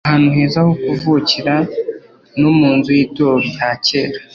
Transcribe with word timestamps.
Ahantu 0.07 0.27
heza 0.35 0.59
ho 0.65 0.71
kuvukira 0.85 1.55
no 2.41 2.49
munzu 2.59 2.89
yitorero 2.99 3.39
rya 3.49 3.69
kera 3.85 4.19